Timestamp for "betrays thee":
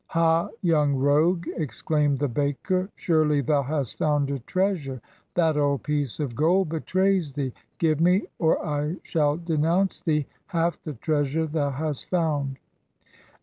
6.69-7.53